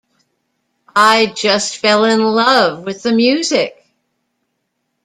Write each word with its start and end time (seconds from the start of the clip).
I 0.95 1.27
just 1.27 1.77
fell 1.77 2.05
in 2.05 2.23
love 2.23 2.85
with 2.85 3.03
the 3.03 3.11
music. 3.11 3.85